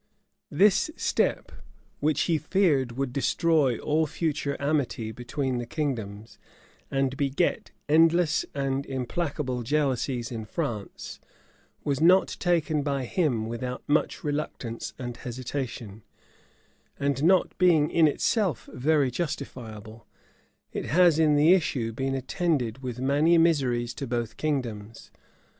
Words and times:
This 0.49 0.89
step, 0.95 1.51
which 1.99 2.21
he 2.21 2.39
feared 2.39 2.93
would 2.93 3.13
destroy 3.13 3.77
all 3.77 4.07
future 4.07 4.57
amity 4.59 5.11
between 5.11 5.59
the 5.59 5.67
kingdoms, 5.67 6.39
and 6.89 7.15
beget 7.15 7.69
endless 7.87 8.43
and 8.55 8.83
implacable 8.87 9.61
jealousies 9.61 10.31
in 10.31 10.43
France, 10.45 11.19
was 11.83 12.01
not 12.01 12.35
taken 12.39 12.81
by 12.81 13.05
him 13.05 13.45
without 13.45 13.83
much 13.87 14.23
reluctance 14.23 14.95
and 14.97 15.17
hesitation: 15.17 16.01
and 16.99 17.23
not 17.23 17.55
being 17.59 17.91
in 17.91 18.07
itself 18.07 18.67
very 18.73 19.11
justifiable, 19.11 20.07
it 20.73 20.85
has 20.85 21.19
in 21.19 21.35
the 21.35 21.53
issue 21.53 21.91
been 21.93 22.15
attended 22.15 22.79
with 22.81 22.99
many 22.99 23.37
miseries 23.37 23.93
to 23.93 24.07
both 24.07 24.35
kingdoms. 24.35 25.11